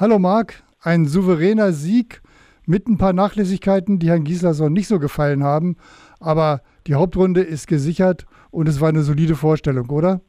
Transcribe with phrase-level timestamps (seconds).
[0.00, 2.22] Hallo Marc, ein souveräner Sieg
[2.64, 5.76] mit ein paar Nachlässigkeiten, die Herrn Gislason nicht so gefallen haben.
[6.20, 10.22] Aber die Hauptrunde ist gesichert und es war eine solide Vorstellung, oder?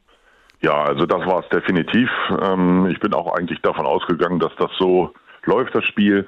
[0.60, 2.10] Ja, also das war es definitiv.
[2.42, 5.14] Ähm, ich bin auch eigentlich davon ausgegangen, dass das so
[5.46, 6.26] läuft, das Spiel.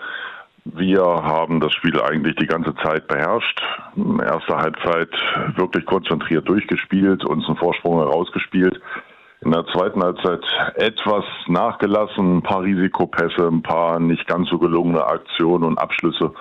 [0.64, 3.60] Wir haben das Spiel eigentlich die ganze Zeit beherrscht.
[4.22, 5.10] Erste Halbzeit
[5.56, 8.80] wirklich konzentriert durchgespielt, uns einen Vorsprung herausgespielt.
[9.44, 10.42] In der zweiten Halbzeit
[10.76, 16.32] etwas nachgelassen, ein paar Risikopässe, ein paar nicht ganz so gelungene Aktionen und Abschlüsse.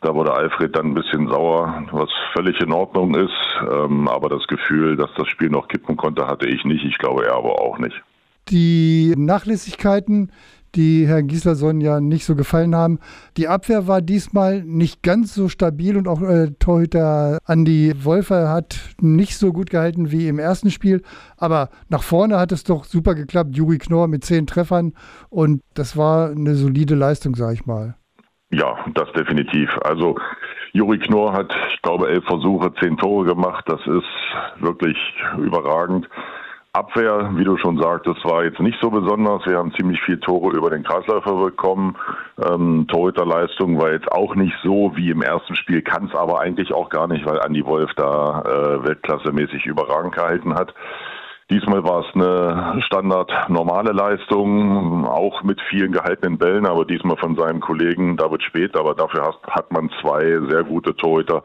[0.00, 3.34] Da wurde Alfred dann ein bisschen sauer, was völlig in Ordnung ist.
[3.70, 6.84] Ähm, aber das Gefühl, dass das Spiel noch kippen konnte, hatte ich nicht.
[6.84, 8.00] Ich glaube, er aber auch nicht.
[8.48, 10.32] Die Nachlässigkeiten,
[10.78, 13.00] die Herrn Gislason ja nicht so gefallen haben.
[13.36, 18.78] Die Abwehr war diesmal nicht ganz so stabil und auch äh, Torhüter Andi Wolfer hat
[19.00, 21.02] nicht so gut gehalten wie im ersten Spiel.
[21.36, 23.56] Aber nach vorne hat es doch super geklappt.
[23.56, 24.94] Juri Knorr mit zehn Treffern
[25.30, 27.96] und das war eine solide Leistung, sag ich mal.
[28.50, 29.68] Ja, das definitiv.
[29.82, 30.16] Also
[30.72, 33.64] Juri Knorr hat, ich glaube, elf Versuche, zehn Tore gemacht.
[33.66, 34.96] Das ist wirklich
[35.38, 36.08] überragend.
[36.78, 39.44] Abwehr, wie du schon sagtest, war jetzt nicht so besonders.
[39.46, 41.96] Wir haben ziemlich viele Tore über den Kreisläufer bekommen.
[42.40, 46.72] Ähm, Torhüterleistung war jetzt auch nicht so wie im ersten Spiel, kann es aber eigentlich
[46.72, 50.72] auch gar nicht, weil Andi Wolf da äh, weltklassemäßig überragend gehalten hat.
[51.50, 57.36] Diesmal war es eine Standard normale Leistung, auch mit vielen gehaltenen Bällen, aber diesmal von
[57.36, 58.76] seinem Kollegen David Speth.
[58.76, 61.42] Aber dafür hat man zwei sehr gute Torhüter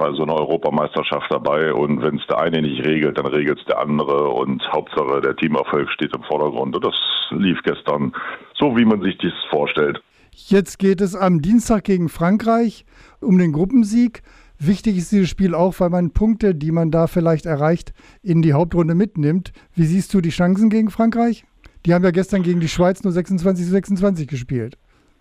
[0.00, 1.72] bei so einer Europameisterschaft dabei.
[1.74, 4.30] Und wenn es der eine nicht regelt, dann regelt es der andere.
[4.30, 6.74] Und Hauptsache der Teamerfolg steht im Vordergrund.
[6.74, 6.94] Und das
[7.30, 8.12] lief gestern
[8.58, 10.00] so, wie man sich das vorstellt.
[10.32, 12.86] Jetzt geht es am Dienstag gegen Frankreich
[13.20, 14.22] um den Gruppensieg.
[14.58, 17.92] Wichtig ist dieses Spiel auch, weil man Punkte, die man da vielleicht erreicht,
[18.22, 19.52] in die Hauptrunde mitnimmt.
[19.74, 21.44] Wie siehst du die Chancen gegen Frankreich?
[21.84, 24.78] Die haben ja gestern gegen die Schweiz nur 26 zu 26 gespielt.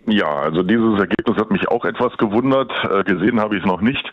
[0.07, 2.71] Ja, also dieses Ergebnis hat mich auch etwas gewundert.
[2.83, 4.11] Äh, gesehen habe ich es noch nicht.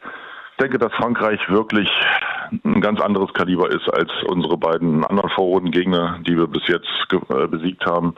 [0.59, 1.87] Ich denke, dass Frankreich wirklich
[2.65, 7.47] ein ganz anderes Kaliber ist als unsere beiden anderen Vorrundengegner, die wir bis jetzt äh,
[7.47, 8.15] besiegt haben.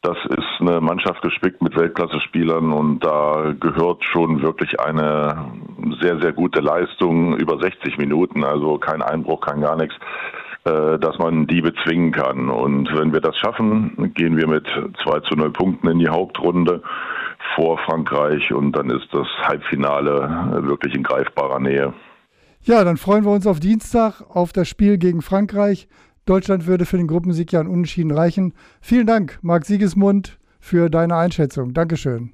[0.00, 5.52] Das ist eine Mannschaft gespickt mit Weltklasse-Spielern und da gehört schon wirklich eine
[6.00, 9.94] sehr, sehr gute Leistung über 60 Minuten, also kein Einbruch, kein gar nichts,
[10.64, 12.50] äh, dass man die bezwingen kann.
[12.50, 14.66] Und wenn wir das schaffen, gehen wir mit
[15.04, 16.82] 2 zu 0 Punkten in die Hauptrunde
[17.62, 21.94] vor Frankreich und dann ist das Halbfinale wirklich in greifbarer Nähe.
[22.62, 25.86] Ja, dann freuen wir uns auf Dienstag auf das Spiel gegen Frankreich.
[26.26, 28.52] Deutschland würde für den Gruppensieg ja einen Unentschieden reichen.
[28.80, 31.72] Vielen Dank, Marc Siegesmund, für deine Einschätzung.
[31.72, 32.32] Dankeschön.